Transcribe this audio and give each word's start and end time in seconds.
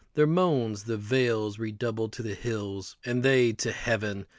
Their 0.15 0.25
moansThe 0.25 0.97
vales 0.97 1.59
redoubled 1.59 2.11
to 2.13 2.23
the 2.23 2.33
hills, 2.33 2.95
and 3.05 3.23
theyTo 3.23 3.71
heaven. 3.71 4.25